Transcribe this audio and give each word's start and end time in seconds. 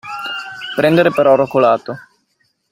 Prendere 0.75 1.11
per 1.11 1.27
oro 1.27 1.45
colato. 1.45 1.95